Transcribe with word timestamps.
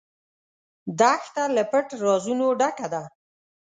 دښته 0.99 1.43
له 1.55 1.63
پټ 1.71 1.87
رازونو 2.03 2.47
ډکه 2.59 2.87
ده. 2.93 3.03